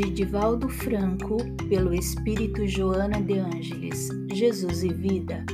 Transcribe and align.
de 0.00 0.08
Divaldo 0.08 0.66
Franco, 0.66 1.36
pelo 1.68 1.92
Espírito 1.92 2.66
Joana 2.66 3.20
de 3.20 3.38
Ângeles, 3.38 4.08
Jesus 4.32 4.82
e 4.82 4.88
Vida, 4.88 5.44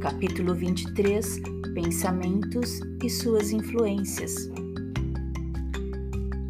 capítulo 0.00 0.54
23 0.54 1.40
Pensamentos 1.72 2.80
e 3.00 3.08
suas 3.08 3.52
influências. 3.52 4.50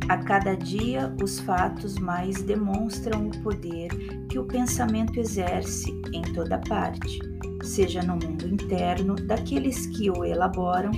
A 0.09 0.17
cada 0.17 0.55
dia, 0.55 1.15
os 1.23 1.41
fatos 1.41 1.99
mais 1.99 2.41
demonstram 2.41 3.29
o 3.29 3.43
poder 3.43 3.91
que 4.31 4.39
o 4.39 4.47
pensamento 4.47 5.21
exerce 5.21 5.91
em 6.15 6.23
toda 6.33 6.57
parte, 6.57 7.19
seja 7.63 8.01
no 8.03 8.15
mundo 8.15 8.49
interno 8.49 9.15
daqueles 9.15 9.87
que 9.89 10.11
o 10.11 10.25
elaboram, 10.25 10.93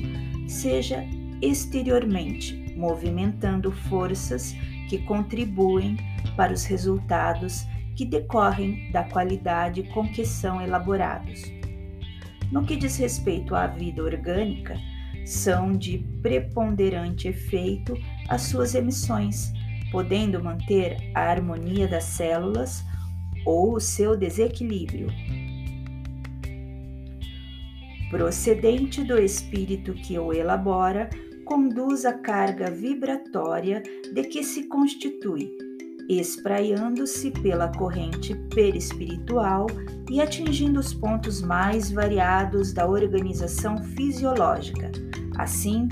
seja 0.47 1.05
exteriormente, 1.43 2.73
movimentando 2.77 3.73
forças 3.73 4.55
que 4.89 4.99
contribuem 4.99 5.97
para 6.37 6.53
os 6.53 6.65
resultados 6.65 7.67
que 7.97 8.05
decorrem 8.05 8.91
da 8.91 9.05
qualidade 9.05 9.85
com 9.95 10.07
que 10.09 10.25
são 10.25 10.61
elaborados. 10.61 11.43
No 12.51 12.65
que 12.65 12.77
diz 12.77 12.97
respeito 12.97 13.55
à 13.55 13.67
vida 13.67 14.03
orgânica, 14.03 14.77
são 15.25 15.73
de 15.73 15.99
preponderante 16.21 17.29
efeito 17.29 17.97
as 18.29 18.43
suas 18.43 18.75
emissões, 18.75 19.53
podendo 19.91 20.43
manter 20.43 21.11
a 21.15 21.21
harmonia 21.21 21.89
das 21.89 22.05
células 22.05 22.85
ou 23.47 23.75
o 23.75 23.81
seu 23.81 24.17
desequilíbrio. 24.17 25.09
Procedente 28.11 29.03
do 29.03 29.19
espírito 29.19 29.95
que 29.95 30.19
o 30.19 30.33
elabora, 30.33 31.09
conduz 31.45 32.05
a 32.05 32.13
carga 32.13 32.71
vibratória 32.71 33.83
de 34.13 34.23
que 34.25 34.43
se 34.43 34.65
constitui, 34.65 35.57
espraiando-se 36.09 37.31
pela 37.31 37.69
corrente 37.69 38.35
perispiritual 38.55 39.67
e 40.11 40.21
atingindo 40.21 40.81
os 40.81 40.93
pontos 40.93 41.41
mais 41.41 41.91
variados 41.91 42.73
da 42.73 42.87
organização 42.87 43.83
fisiológica, 43.83 44.91
assim 45.39 45.89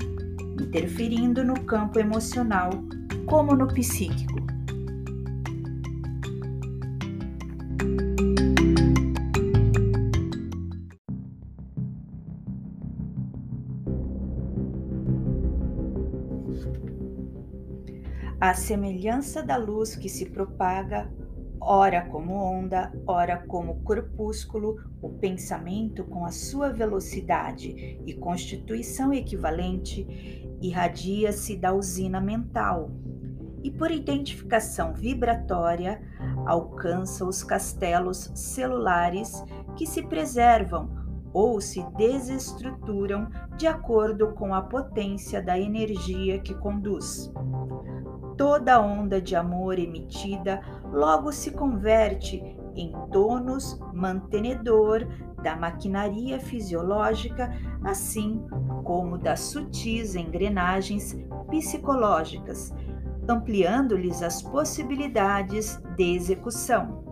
interferindo 0.61 1.44
no 1.44 1.64
campo 1.64 1.98
emocional 1.98 2.70
como 3.27 3.55
no 3.55 3.66
psíquico. 3.69 4.52
A 18.53 18.55
semelhança 18.55 19.42
da 19.42 19.56
luz 19.56 19.97
que 19.97 20.11
se 20.11 20.27
propaga, 20.27 21.11
ora 21.58 22.03
como 22.03 22.34
onda, 22.34 22.92
ora 23.06 23.39
como 23.48 23.83
corpúsculo, 23.83 24.77
o 25.00 25.09
pensamento, 25.09 26.05
com 26.05 26.27
a 26.27 26.31
sua 26.31 26.70
velocidade 26.70 27.98
e 28.05 28.12
constituição 28.12 29.11
equivalente, 29.11 30.06
irradia-se 30.61 31.56
da 31.56 31.72
usina 31.72 32.20
mental 32.20 32.91
e, 33.62 33.70
por 33.70 33.91
identificação 33.91 34.92
vibratória, 34.92 36.03
alcança 36.44 37.25
os 37.25 37.42
castelos 37.42 38.31
celulares 38.34 39.42
que 39.78 39.87
se 39.87 40.03
preservam 40.03 40.91
ou 41.33 41.59
se 41.59 41.83
desestruturam 41.97 43.31
de 43.56 43.66
acordo 43.66 44.34
com 44.34 44.53
a 44.53 44.61
potência 44.61 45.41
da 45.41 45.59
energia 45.59 46.39
que 46.39 46.55
conduz 46.55 47.33
toda 48.36 48.80
onda 48.80 49.20
de 49.20 49.36
amor 49.36 49.78
emitida 49.78 50.61
logo 50.93 51.32
se 51.32 51.50
converte 51.53 52.43
em 52.75 52.93
tônus 53.10 53.78
mantenedor 53.93 55.06
da 55.43 55.56
maquinaria 55.56 56.38
fisiológica, 56.38 57.53
assim 57.84 58.44
como 58.84 59.19
das 59.19 59.41
sutis 59.41 60.15
engrenagens 60.15 61.19
psicológicas, 61.48 62.72
ampliando-lhes 63.28 64.22
as 64.22 64.41
possibilidades 64.41 65.81
de 65.97 66.14
execução. 66.14 67.03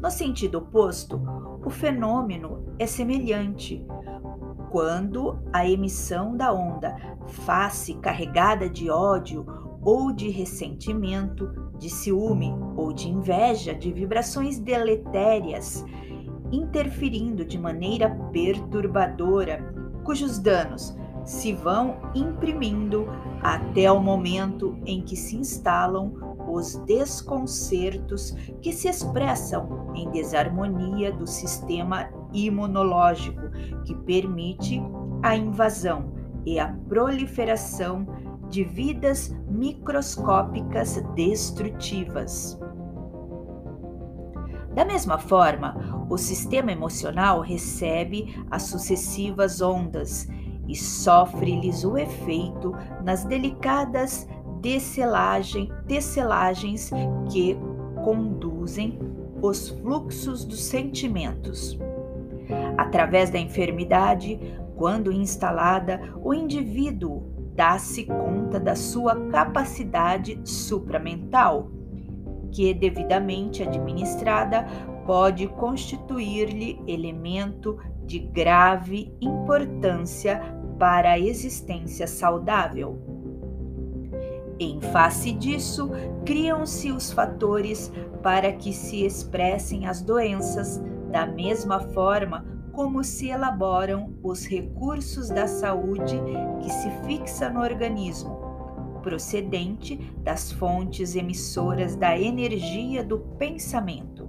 No 0.00 0.10
sentido 0.10 0.58
oposto, 0.58 1.20
o 1.64 1.70
fenômeno 1.70 2.74
é 2.78 2.86
semelhante. 2.86 3.84
Quando 4.70 5.38
a 5.52 5.66
emissão 5.66 6.36
da 6.36 6.52
onda 6.52 6.94
face 7.26 7.94
carregada 7.94 8.68
de 8.68 8.90
ódio 8.90 9.46
ou 9.84 10.12
de 10.12 10.30
ressentimento, 10.30 11.48
de 11.78 11.90
ciúme 11.90 12.54
ou 12.76 12.92
de 12.92 13.08
inveja, 13.08 13.74
de 13.74 13.92
vibrações 13.92 14.58
deletérias, 14.58 15.84
interferindo 16.50 17.44
de 17.44 17.58
maneira 17.58 18.10
perturbadora, 18.32 19.74
cujos 20.04 20.38
danos 20.38 20.96
se 21.24 21.52
vão 21.52 21.96
imprimindo 22.14 23.06
até 23.42 23.90
o 23.90 24.00
momento 24.00 24.78
em 24.84 25.02
que 25.02 25.16
se 25.16 25.36
instalam 25.36 26.12
os 26.48 26.76
desconcertos 26.84 28.32
que 28.60 28.72
se 28.72 28.88
expressam 28.88 29.92
em 29.94 30.10
desarmonia 30.10 31.10
do 31.10 31.26
sistema 31.26 32.10
imunológico, 32.32 33.40
que 33.84 33.94
permite 33.94 34.82
a 35.22 35.34
invasão 35.34 36.12
e 36.44 36.58
a 36.58 36.68
proliferação 36.88 38.06
de 38.54 38.62
vidas 38.62 39.34
microscópicas 39.48 41.02
destrutivas. 41.16 42.56
Da 44.72 44.84
mesma 44.84 45.18
forma, 45.18 46.06
o 46.08 46.16
sistema 46.16 46.70
emocional 46.70 47.40
recebe 47.40 48.32
as 48.48 48.62
sucessivas 48.62 49.60
ondas 49.60 50.28
e 50.68 50.76
sofre-lhes 50.76 51.84
o 51.84 51.98
efeito 51.98 52.72
nas 53.02 53.24
delicadas 53.24 54.28
desselagem, 54.60 55.68
tesselagens 55.88 56.90
que 57.28 57.58
conduzem 58.04 59.00
os 59.42 59.68
fluxos 59.68 60.44
dos 60.44 60.62
sentimentos. 60.62 61.76
Através 62.78 63.30
da 63.30 63.38
enfermidade, 63.38 64.38
quando 64.76 65.10
instalada, 65.10 66.00
o 66.22 66.32
indivíduo 66.32 67.33
dá-se 67.54 68.04
conta 68.04 68.58
da 68.58 68.74
sua 68.74 69.28
capacidade 69.28 70.40
supramental, 70.44 71.70
que, 72.50 72.72
devidamente 72.74 73.62
administrada, 73.62 74.66
pode 75.06 75.46
constituir-lhe 75.48 76.80
elemento 76.86 77.78
de 78.04 78.18
grave 78.18 79.14
importância 79.20 80.40
para 80.78 81.12
a 81.12 81.18
existência 81.18 82.06
saudável. 82.06 82.98
Em 84.58 84.80
face 84.80 85.32
disso, 85.32 85.90
criam-se 86.24 86.92
os 86.92 87.12
fatores 87.12 87.92
para 88.22 88.52
que 88.52 88.72
se 88.72 89.04
expressem 89.04 89.86
as 89.86 90.00
doenças, 90.00 90.82
da 91.10 91.26
mesma 91.26 91.80
forma 91.80 92.44
como 92.72 93.04
se 93.04 93.28
elaboram 93.28 94.14
os 94.22 94.46
recursos 94.46 95.28
da 95.28 95.46
saúde 95.46 96.20
que 96.64 96.72
se 96.72 96.90
fixa 97.06 97.50
no 97.50 97.60
organismo, 97.60 98.38
procedente 99.02 99.96
das 100.22 100.50
fontes 100.50 101.14
emissoras 101.14 101.94
da 101.94 102.18
energia 102.18 103.04
do 103.04 103.18
pensamento. 103.18 104.26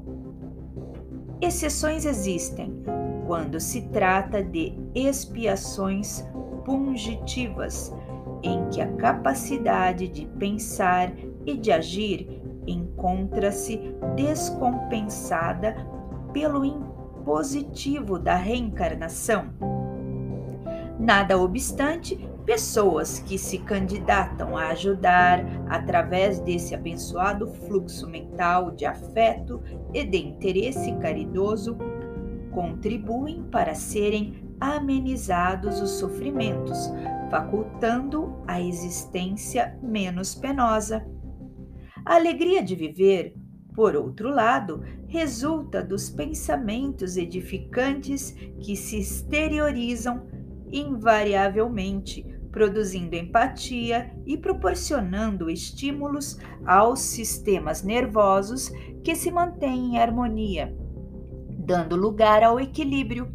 Exceções 1.39 2.05
existem 2.05 2.83
quando 3.25 3.57
se 3.57 3.83
trata 3.83 4.43
de 4.43 4.77
expiações 4.93 6.25
pungitivas, 6.65 7.95
em 8.43 8.67
que 8.69 8.81
a 8.81 8.91
capacidade 8.95 10.09
de 10.09 10.25
pensar 10.25 11.13
e 11.45 11.55
de 11.55 11.71
agir 11.71 12.41
encontra-se 12.67 13.79
descompensada 14.15 15.73
pelo 16.33 16.65
positivo 17.23 18.19
da 18.19 18.35
reencarnação. 18.35 19.53
Nada 20.99 21.37
obstante, 21.37 22.17
pessoas 22.45 23.19
que 23.19 23.37
se 23.37 23.57
candidatam 23.59 24.55
a 24.55 24.67
ajudar 24.67 25.43
através 25.67 26.39
desse 26.39 26.75
abençoado 26.75 27.47
fluxo 27.47 28.07
mental 28.07 28.71
de 28.71 28.85
afeto 28.85 29.61
e 29.93 30.03
de 30.03 30.17
interesse 30.17 30.95
caridoso 30.97 31.77
contribuem 32.51 33.43
para 33.43 33.73
serem 33.73 34.45
amenizados 34.59 35.81
os 35.81 35.91
sofrimentos, 35.91 36.77
facultando 37.29 38.41
a 38.47 38.61
existência 38.61 39.77
menos 39.81 40.35
penosa. 40.35 41.05
A 42.05 42.15
alegria 42.15 42.63
de 42.63 42.75
viver 42.75 43.35
por 43.75 43.93
outro 43.93 44.29
lado, 44.29 44.81
resulta 45.07 45.83
dos 45.83 46.09
pensamentos 46.09 47.17
edificantes 47.17 48.31
que 48.61 48.75
se 48.75 48.97
exteriorizam 48.99 50.25
invariavelmente 50.71 52.25
produzindo 52.55 53.17
empatia 53.17 54.15
e 54.25 54.37
proporcionando 54.37 55.49
estímulos 55.49 56.39
aos 56.65 57.01
sistemas 57.01 57.83
nervosos 57.83 58.71
que 59.03 59.13
se 59.13 59.29
mantêm 59.29 59.95
em 59.95 59.97
harmonia, 59.99 60.73
dando 61.49 61.97
lugar 61.97 62.43
ao 62.43 62.57
equilíbrio. 62.57 63.29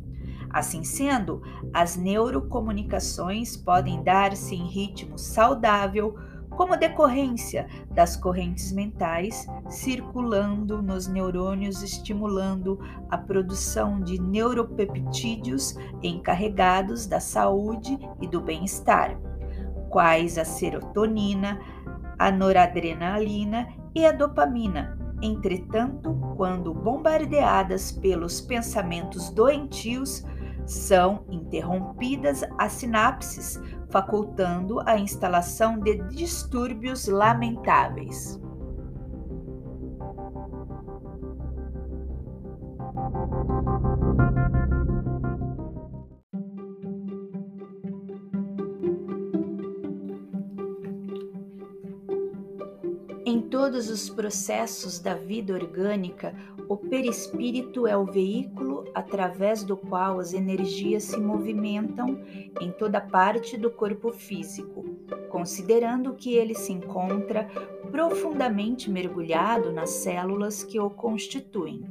Assim 0.49 0.83
sendo, 0.83 1.43
as 1.71 1.99
neurocomunicações 1.99 3.59
podem 3.59 4.03
dar-se 4.03 4.55
em 4.55 4.67
ritmo 4.67 5.19
saudável 5.19 6.17
como 6.61 6.77
decorrência 6.77 7.67
das 7.91 8.17
correntes 8.17 8.71
mentais 8.71 9.47
circulando 9.71 10.83
nos 10.83 11.09
neurônios, 11.09 11.83
estimulando 11.83 12.79
a 13.09 13.17
produção 13.17 13.99
de 13.99 14.21
neuropeptídeos 14.21 15.75
encarregados 16.03 17.07
da 17.07 17.19
saúde 17.19 17.99
e 18.21 18.29
do 18.29 18.43
bem-estar, 18.43 19.19
quais 19.89 20.37
a 20.37 20.45
serotonina, 20.45 21.59
a 22.19 22.31
noradrenalina 22.31 23.67
e 23.95 24.05
a 24.05 24.13
dopamina. 24.13 24.99
Entretanto, 25.23 26.15
quando 26.37 26.75
bombardeadas 26.75 27.91
pelos 27.91 28.39
pensamentos 28.39 29.31
doentios, 29.31 30.27
são 30.71 31.25
interrompidas 31.29 32.45
as 32.59 32.73
sinapses, 32.73 33.61
facultando 33.91 34.81
a 34.87 34.97
instalação 34.97 35.79
de 35.79 35.97
distúrbios 36.09 37.07
lamentáveis. 37.07 38.41
Em 53.31 53.41
todos 53.41 53.89
os 53.89 54.11
processos 54.11 54.99
da 54.99 55.15
vida 55.15 55.55
orgânica, 55.55 56.35
o 56.69 56.77
perispírito 56.77 57.87
é 57.87 57.97
o 57.97 58.05
veículo 58.05 58.91
através 58.93 59.63
do 59.63 59.77
qual 59.77 60.19
as 60.19 60.33
energias 60.33 61.05
se 61.05 61.17
movimentam 61.17 62.21
em 62.61 62.73
toda 62.73 63.01
parte 63.01 63.57
do 63.57 63.71
corpo 63.71 64.11
físico, 64.11 64.85
considerando 65.29 66.15
que 66.15 66.35
ele 66.35 66.57
se 66.57 66.73
encontra 66.73 67.49
profundamente 67.93 68.91
mergulhado 68.91 69.71
nas 69.71 69.91
células 69.91 70.65
que 70.65 70.81
o 70.81 70.91
constituem. 70.91 71.85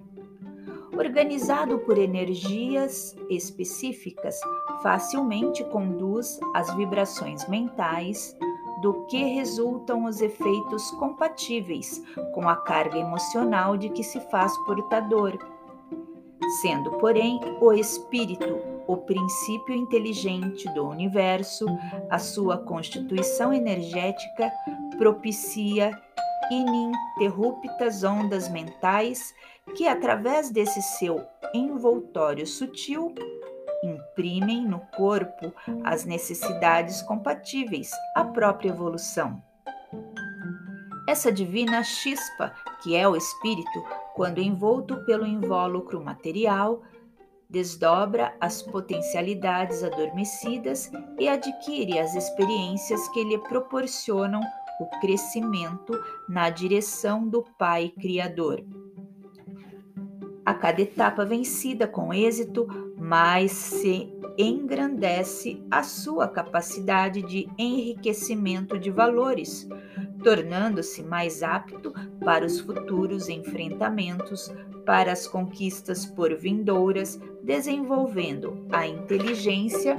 Organizado 0.92 1.80
por 1.80 1.98
energias 1.98 3.16
específicas, 3.30 4.38
facilmente 4.84 5.64
conduz 5.64 6.38
as 6.54 6.76
vibrações 6.76 7.48
mentais, 7.48 8.36
do 8.82 9.06
que 9.06 9.24
resultam 9.24 10.06
os 10.06 10.22
efeitos 10.22 10.90
compatíveis 10.92 12.04
com 12.34 12.48
a 12.48 12.56
carga 12.56 12.98
emocional 12.98 13.78
de 13.78 13.90
que 13.90 14.04
se 14.04 14.20
faz 14.30 14.56
portador. 14.66 15.38
Sendo, 16.62 16.92
porém, 16.94 17.40
o 17.62 17.72
espírito 17.74 18.80
o 18.90 18.98
princípio 18.98 19.76
inteligente 19.76 20.68
do 20.74 20.84
universo, 20.84 21.68
a 22.10 22.18
sua 22.18 22.58
constituição 22.58 23.54
energética 23.54 24.52
propicia 24.98 25.92
ininterruptas 26.50 28.04
ondas 28.04 28.50
mentais 28.50 29.32
que, 29.76 29.88
através 29.88 30.50
desse 30.50 30.82
seu 30.82 31.24
envoltório 31.54 32.48
sutil, 32.48 33.14
imprimem 33.84 34.66
no 34.66 34.80
corpo 34.96 35.54
as 35.84 36.06
necessidades 36.06 37.02
compatíveis 37.02 37.92
à 38.16 38.24
própria 38.24 38.70
evolução. 38.70 39.42
Essa 41.08 41.32
divina 41.32 41.84
chispa, 41.84 42.54
que 42.84 42.96
é 42.96 43.08
o 43.08 43.16
espírito, 43.16 43.84
quando 44.16 44.40
envolto 44.40 45.04
pelo 45.06 45.26
invólucro 45.26 46.04
material, 46.04 46.84
desdobra 47.50 48.36
as 48.40 48.62
potencialidades 48.62 49.84
adormecidas 49.84 50.92
e 51.18 51.28
adquire 51.28 51.98
as 51.98 52.14
experiências 52.14 53.08
que 53.10 53.24
lhe 53.24 53.40
proporcionam 53.40 54.42
o 54.80 54.86
crescimento 55.02 56.00
na 56.28 56.50
direção 56.50 57.28
do 57.28 57.44
Pai 57.58 57.90
Criador. 58.00 58.64
A 60.46 60.54
cada 60.54 60.82
etapa 60.82 61.26
vencida 61.26 61.88
com 61.88 62.14
êxito, 62.14 62.68
mais 63.10 63.52
se 63.52 64.08
engrandece 64.38 65.60
a 65.72 65.82
sua 65.82 66.28
capacidade 66.28 67.24
de 67.24 67.50
enriquecimento 67.58 68.78
de 68.78 68.92
valores, 68.92 69.68
tornando-se 70.24 71.02
mais 71.02 71.42
apto 71.42 71.92
para 72.24 72.46
os 72.46 72.60
futuros 72.60 73.28
enfrentamentos, 73.28 74.54
para 74.86 75.12
as 75.12 75.28
conquistas 75.28 76.06
por 76.06 76.36
vindouras, 76.36 77.20
desenvolvendo 77.42 78.64
a 78.72 78.86
inteligência 78.86 79.98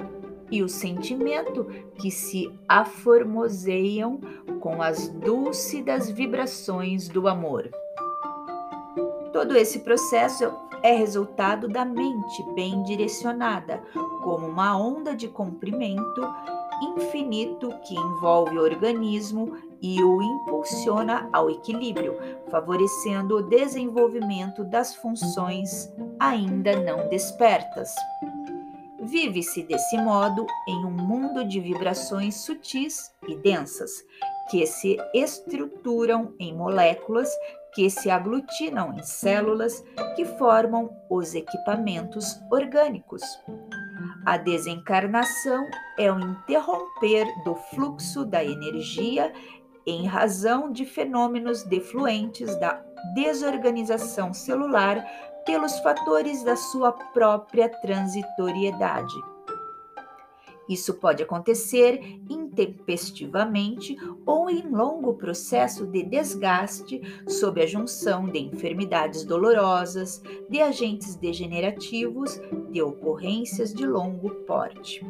e 0.48 0.62
o 0.62 0.68
sentimento 0.68 1.64
que 1.96 2.12
se 2.12 2.48
aformoseiam 2.68 4.20
com 4.60 4.80
as 4.80 5.08
dúlcidas 5.08 6.08
vibrações 6.08 7.08
do 7.08 7.26
amor. 7.26 7.68
Todo 9.32 9.56
esse 9.56 9.80
processo 9.80 10.69
é 10.82 10.94
resultado 10.94 11.68
da 11.68 11.84
mente 11.84 12.42
bem 12.54 12.82
direcionada, 12.82 13.82
como 14.22 14.46
uma 14.46 14.76
onda 14.76 15.14
de 15.14 15.28
comprimento 15.28 16.22
infinito 16.82 17.72
que 17.84 17.94
envolve 17.94 18.58
o 18.58 18.62
organismo 18.62 19.56
e 19.82 20.02
o 20.02 20.22
impulsiona 20.22 21.28
ao 21.32 21.50
equilíbrio, 21.50 22.16
favorecendo 22.50 23.36
o 23.36 23.42
desenvolvimento 23.42 24.64
das 24.64 24.94
funções 24.94 25.92
ainda 26.18 26.78
não 26.80 27.08
despertas. 27.08 27.94
Vive-se 29.02 29.62
desse 29.62 29.96
modo 29.96 30.46
em 30.68 30.84
um 30.84 30.90
mundo 30.90 31.44
de 31.44 31.58
vibrações 31.58 32.36
sutis 32.36 33.10
e 33.26 33.34
densas, 33.34 33.90
que 34.50 34.66
se 34.66 34.96
estruturam 35.14 36.34
em 36.38 36.52
moléculas 36.52 37.30
que 37.72 37.88
se 37.88 38.10
aglutinam 38.10 38.92
em 38.94 39.02
células 39.02 39.84
que 40.16 40.24
formam 40.24 40.90
os 41.08 41.34
equipamentos 41.34 42.36
orgânicos. 42.50 43.22
A 44.26 44.36
desencarnação 44.36 45.66
é 45.96 46.12
o 46.12 46.18
interromper 46.18 47.26
do 47.44 47.54
fluxo 47.54 48.24
da 48.24 48.44
energia 48.44 49.32
em 49.86 50.06
razão 50.06 50.70
de 50.70 50.84
fenômenos 50.84 51.62
defluentes 51.62 52.54
da 52.58 52.82
desorganização 53.14 54.34
celular 54.34 55.04
pelos 55.46 55.78
fatores 55.78 56.42
da 56.42 56.56
sua 56.56 56.92
própria 56.92 57.68
transitoriedade. 57.68 59.14
Isso 60.68 60.94
pode 60.94 61.22
acontecer 61.22 62.20
intempestivamente 62.50 63.96
ou 64.26 64.50
em 64.50 64.68
longo 64.68 65.14
processo 65.14 65.86
de 65.86 66.02
desgaste 66.02 67.00
sob 67.26 67.62
a 67.62 67.66
junção 67.66 68.26
de 68.26 68.40
enfermidades 68.40 69.24
dolorosas, 69.24 70.20
de 70.48 70.60
agentes 70.60 71.14
degenerativos, 71.14 72.40
de 72.70 72.82
ocorrências 72.82 73.72
de 73.72 73.86
longo 73.86 74.30
porte. 74.46 75.04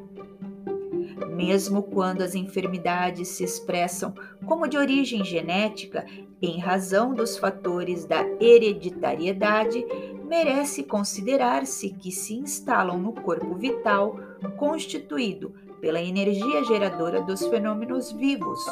Mesmo 1.34 1.82
quando 1.82 2.22
as 2.22 2.34
enfermidades 2.34 3.28
se 3.28 3.44
expressam 3.44 4.14
como 4.46 4.68
de 4.68 4.76
origem 4.76 5.24
genética, 5.24 6.04
em 6.42 6.58
razão 6.58 7.14
dos 7.14 7.36
fatores 7.38 8.04
da 8.04 8.24
hereditariedade, 8.40 9.84
merece 10.24 10.82
considerar-se 10.82 11.90
que 11.90 12.10
se 12.10 12.34
instalam 12.34 12.98
no 12.98 13.12
corpo 13.12 13.54
vital 13.54 14.18
constituído 14.56 15.52
pela 15.80 16.00
energia 16.00 16.64
geradora 16.64 17.22
dos 17.22 17.46
fenômenos 17.46 18.12
vivos. 18.12 18.64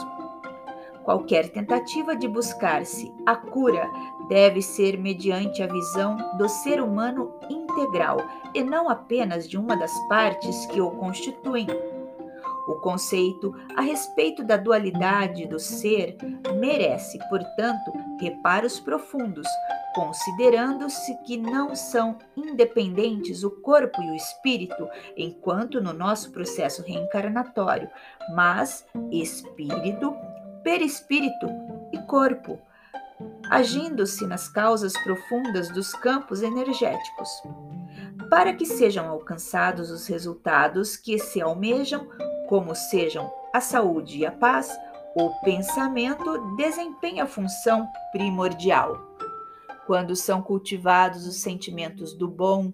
Qualquer 1.03 1.49
tentativa 1.49 2.15
de 2.15 2.29
buscar-se 2.29 3.11
a 3.25 3.35
cura 3.35 3.91
deve 4.29 4.61
ser 4.61 4.99
mediante 4.99 5.63
a 5.63 5.67
visão 5.67 6.19
do 6.37 6.49
ser 6.49 6.83
humano 6.83 7.33
integral 7.49 8.19
e 8.55 8.63
não 8.63 8.91
apenas 8.91 9.49
de 9.49 9.57
uma 9.57 9.75
das 9.75 9.93
partes 10.07 10.67
que 10.67 10.81
o 10.81 10.91
constituem. 10.91 11.67
O 12.69 12.75
conceito 12.77 13.57
a 13.75 13.81
respeito 13.81 14.45
da 14.45 14.59
dualidade 14.59 15.47
do 15.47 15.59
ser 15.59 16.19
merece, 16.59 17.19
portanto, 17.31 17.91
reparos 18.21 18.79
profundos, 18.79 19.49
considerando-se 19.95 21.17
que 21.25 21.39
não 21.39 21.75
são 21.75 22.19
independentes 22.37 23.43
o 23.43 23.51
corpo 23.51 24.03
e 24.03 24.11
o 24.11 24.15
espírito, 24.15 24.87
enquanto 25.17 25.81
no 25.81 25.95
nosso 25.95 26.31
processo 26.31 26.83
reencarnatório, 26.83 27.89
mas 28.35 28.85
espírito, 29.11 30.15
perispírito 30.63 31.49
e 31.91 31.99
corpo, 32.03 32.61
agindo-se 33.49 34.27
nas 34.27 34.47
causas 34.47 34.93
profundas 35.05 35.71
dos 35.71 35.95
campos 35.95 36.43
energéticos. 36.43 37.29
Para 38.29 38.53
que 38.53 38.67
sejam 38.67 39.09
alcançados 39.09 39.91
os 39.91 40.07
resultados 40.07 40.97
que 40.97 41.19
se 41.19 41.41
almejam, 41.41 42.07
como 42.49 42.75
sejam 42.75 43.31
a 43.53 43.61
saúde 43.61 44.19
e 44.19 44.27
a 44.27 44.33
paz, 44.33 44.77
o 45.15 45.31
pensamento 45.45 46.57
desempenha 46.57 47.27
função 47.27 47.89
primordial. 48.11 48.97
Quando 49.87 50.17
são 50.17 50.43
cultivados 50.43 51.27
os 51.27 51.37
sentimentos 51.37 52.15
do 52.15 52.27
bom, 52.27 52.73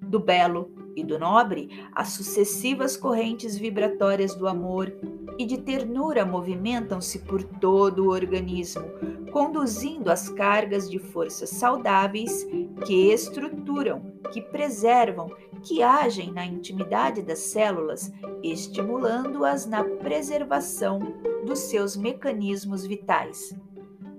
do 0.00 0.20
belo 0.20 0.70
e 0.96 1.04
do 1.04 1.18
nobre, 1.18 1.68
as 1.94 2.08
sucessivas 2.08 2.96
correntes 2.96 3.56
vibratórias 3.56 4.34
do 4.34 4.48
amor 4.48 4.90
e 5.38 5.44
de 5.44 5.58
ternura 5.58 6.24
movimentam-se 6.24 7.18
por 7.20 7.42
todo 7.42 8.06
o 8.06 8.10
organismo, 8.10 8.84
conduzindo 9.30 10.10
as 10.10 10.30
cargas 10.30 10.90
de 10.90 10.98
forças 10.98 11.50
saudáveis 11.50 12.48
que 12.86 13.12
estruturam, 13.12 14.14
que 14.32 14.40
preservam, 14.40 15.30
que 15.62 15.82
agem 15.82 16.32
na 16.32 16.46
intimidade 16.46 17.20
das 17.22 17.40
células, 17.40 18.10
estimulando-as 18.42 19.66
na 19.66 19.84
preservação 19.84 21.00
dos 21.44 21.58
seus 21.58 21.96
mecanismos 21.96 22.86
vitais. 22.86 23.54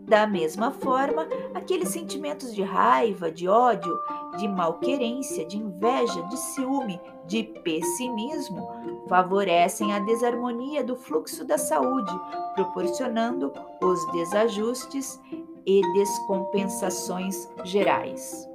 Da 0.07 0.25
mesma 0.25 0.71
forma, 0.71 1.27
aqueles 1.53 1.89
sentimentos 1.89 2.55
de 2.55 2.63
raiva, 2.63 3.29
de 3.29 3.45
ódio, 3.45 3.93
de 4.37 4.47
malquerência, 4.47 5.45
de 5.45 5.57
inveja, 5.57 6.21
de 6.23 6.37
ciúme, 6.37 6.97
de 7.25 7.43
pessimismo 7.43 8.65
favorecem 9.09 9.93
a 9.93 9.99
desarmonia 9.99 10.81
do 10.81 10.95
fluxo 10.95 11.43
da 11.43 11.57
saúde, 11.57 12.11
proporcionando 12.55 13.51
os 13.83 14.11
desajustes 14.13 15.19
e 15.65 15.81
descompensações 15.93 17.49
gerais. 17.65 18.47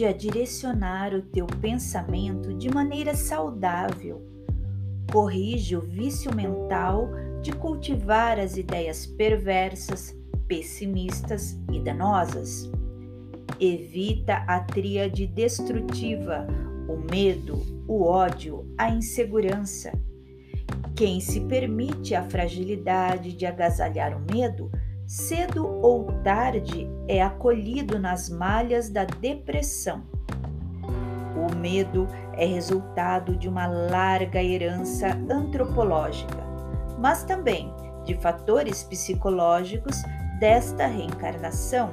Aprende 0.00 0.04
a 0.06 0.12
direcionar 0.12 1.12
o 1.12 1.20
teu 1.20 1.46
pensamento 1.46 2.54
de 2.54 2.70
maneira 2.70 3.14
saudável. 3.14 4.26
Corrige 5.12 5.76
o 5.76 5.82
vício 5.82 6.34
mental 6.34 7.10
de 7.42 7.52
cultivar 7.52 8.38
as 8.38 8.56
ideias 8.56 9.04
perversas, 9.04 10.16
pessimistas 10.48 11.58
e 11.70 11.80
danosas. 11.80 12.70
Evita 13.60 14.36
a 14.46 14.60
tríade 14.60 15.26
destrutiva, 15.26 16.46
o 16.88 16.96
medo, 16.96 17.60
o 17.86 18.02
ódio, 18.02 18.64
a 18.78 18.88
insegurança. 18.88 19.92
Quem 20.96 21.20
se 21.20 21.40
permite 21.42 22.14
a 22.14 22.22
fragilidade 22.22 23.34
de 23.34 23.44
agasalhar 23.44 24.16
o 24.16 24.32
medo 24.32 24.70
cedo 25.10 25.66
ou 25.82 26.04
tarde 26.22 26.88
é 27.08 27.20
acolhido 27.20 27.98
nas 27.98 28.30
malhas 28.30 28.88
da 28.88 29.04
depressão. 29.04 30.04
O 31.34 31.52
medo 31.52 32.06
é 32.34 32.46
resultado 32.46 33.36
de 33.36 33.48
uma 33.48 33.66
larga 33.66 34.40
herança 34.40 35.08
antropológica, 35.28 36.38
mas 36.96 37.24
também 37.24 37.74
de 38.04 38.14
fatores 38.14 38.84
psicológicos 38.84 40.00
desta 40.38 40.86
reencarnação, 40.86 41.90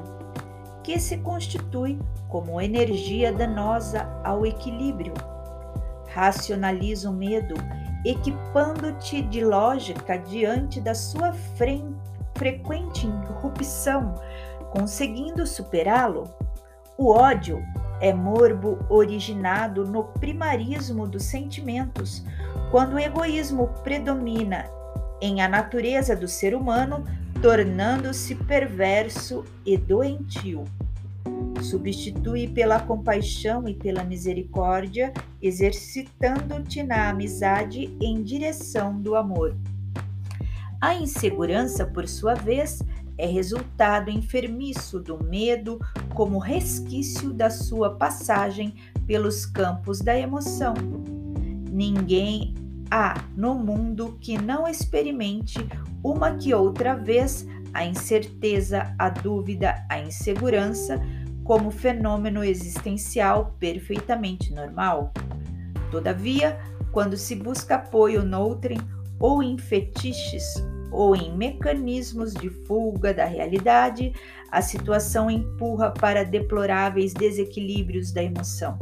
que 0.84 1.00
se 1.00 1.18
constitui 1.18 1.98
como 2.30 2.62
energia 2.62 3.34
danosa 3.34 4.08
ao 4.24 4.46
equilíbrio. 4.46 5.16
Racionaliza 6.10 7.10
o 7.10 7.14
medo, 7.14 7.56
equipando-te 8.06 9.24
de 9.24 9.44
lógica 9.44 10.18
diante 10.18 10.80
da 10.80 10.94
sua 10.94 11.34
frente 11.34 12.17
frequente 12.38 13.06
irrupção, 13.06 14.16
conseguindo 14.72 15.46
superá-lo? 15.46 16.24
O 16.98 17.12
ódio 17.12 17.62
é 18.00 18.14
morbo 18.14 18.80
originado 18.90 19.86
no 19.86 20.04
primarismo 20.04 21.08
dos 21.08 21.24
sentimentos, 21.24 22.24
quando 22.72 22.94
o 22.94 23.00
egoísmo 23.00 23.68
predomina 23.84 24.66
em 25.22 25.42
a 25.42 25.48
natureza 25.48 26.16
do 26.16 26.28
ser 26.28 26.54
humano, 26.54 27.04
tornando-se 27.42 28.36
perverso 28.36 29.44
e 29.66 29.78
doentio. 29.78 30.64
Substitui 31.62 32.48
pela 32.48 32.80
compaixão 32.80 33.68
e 33.68 33.74
pela 33.74 34.04
misericórdia, 34.04 35.12
exercitando-te 35.42 36.84
na 36.84 37.10
amizade 37.10 37.96
em 38.00 38.22
direção 38.22 39.02
do 39.02 39.16
amor. 39.16 39.56
A 40.80 40.94
insegurança, 40.94 41.86
por 41.86 42.08
sua 42.08 42.36
vez, 42.36 42.84
é 43.18 43.26
resultado 43.26 44.12
enfermiço 44.12 45.00
do 45.00 45.24
medo 45.24 45.80
como 46.14 46.38
resquício 46.38 47.34
da 47.34 47.50
sua 47.50 47.96
passagem 47.96 48.76
pelos 49.08 49.46
campos 49.46 50.00
da 50.00 50.18
emoção. 50.18 50.76
Ninguém 51.72 52.54
há 52.92 53.16
no 53.36 53.56
mundo 53.56 54.18
que 54.22 54.38
não 54.38 54.68
experimente 54.68 55.58
uma 56.04 56.36
que 56.36 56.54
outra 56.54 56.96
vez 56.96 57.48
a 57.74 57.84
incerteza, 57.84 58.94
a 59.00 59.10
dúvida, 59.10 59.84
a 59.90 60.00
insegurança 60.00 61.02
como 61.44 61.72
fenômeno 61.72 62.44
existencial 62.44 63.56
perfeitamente 63.60 64.54
normal. 64.54 65.12
Todavia, 65.90 66.60
quando 66.92 67.18
se 67.18 67.36
busca 67.36 67.76
apoio 67.76 68.24
noutrem 68.24 68.78
ou 69.20 69.42
em 69.42 69.58
fetiches 69.58 70.44
ou 70.92 71.16
em 71.16 71.36
mecanismos 71.36 72.34
de 72.34 72.50
fuga 72.50 73.14
da 73.14 73.26
realidade, 73.26 74.14
a 74.52 74.62
situação 74.62 75.30
empurra 75.30 75.92
para 75.92 76.24
deploráveis 76.24 77.14
desequilíbrios 77.14 78.12
da 78.12 78.24
emoção. 78.24 78.80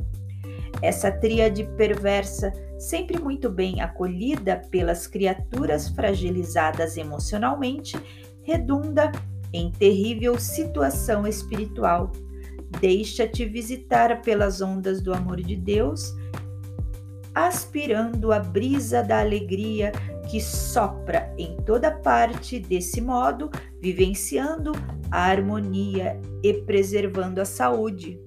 Essa 0.81 1.11
tríade 1.11 1.63
perversa, 1.77 2.53
sempre 2.77 3.19
muito 3.19 3.49
bem 3.49 3.81
acolhida 3.81 4.61
pelas 4.69 5.07
criaturas 5.07 5.89
fragilizadas 5.89 6.97
emocionalmente, 6.97 7.97
redunda 8.43 9.11
em 9.51 9.71
terrível 9.71 10.37
situação 10.37 11.25
espiritual. 11.25 12.11
Deixa-te 12.79 13.45
visitar 13.45 14.21
pelas 14.21 14.61
ondas 14.61 15.01
do 15.01 15.13
amor 15.13 15.41
de 15.41 15.55
Deus, 15.55 16.13
aspirando 17.33 18.31
a 18.31 18.39
brisa 18.39 19.01
da 19.01 19.19
alegria 19.19 19.91
que 20.35 20.41
sopra 20.41 21.33
em 21.37 21.55
toda 21.61 21.89
parte, 21.89 22.59
desse 22.59 22.99
modo, 22.99 23.49
vivenciando 23.79 24.73
a 25.09 25.29
harmonia 25.29 26.19
e 26.43 26.53
preservando 26.53 27.39
a 27.39 27.45
saúde. 27.45 28.19